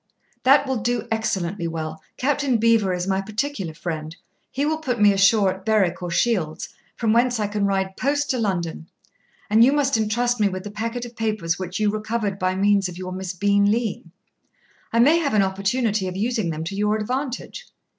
'That 0.45 0.65
will 0.65 0.77
do 0.77 1.07
excellently 1.11 1.67
well. 1.67 2.01
Captain 2.17 2.57
Beaver 2.57 2.91
is 2.91 3.05
my 3.07 3.21
particular 3.21 3.75
friend; 3.75 4.15
he 4.49 4.65
will 4.65 4.79
put 4.79 4.99
me 4.99 5.13
ashore 5.13 5.53
at 5.53 5.63
Berwick 5.63 6.01
or 6.01 6.09
Shields, 6.09 6.69
from 6.95 7.13
whence 7.13 7.39
I 7.39 7.45
can 7.45 7.67
ride 7.67 7.95
post 7.95 8.27
to 8.31 8.39
London; 8.39 8.89
and 9.47 9.63
you 9.63 9.71
must 9.71 9.97
entrust 9.97 10.39
me 10.39 10.49
with 10.49 10.63
the 10.63 10.71
packet 10.71 11.05
of 11.05 11.15
papers 11.15 11.59
which 11.59 11.79
you 11.79 11.91
recovered 11.91 12.39
by 12.39 12.55
means 12.55 12.89
of 12.89 12.97
your 12.97 13.11
Miss 13.11 13.33
Bean 13.33 13.69
Lean. 13.69 14.11
I 14.91 14.97
may 14.97 15.19
have 15.19 15.35
an 15.35 15.43
opportunity 15.43 16.07
of 16.07 16.17
using 16.17 16.49
them 16.49 16.63
to 16.63 16.75
your 16.75 16.95
advantage. 16.97 17.67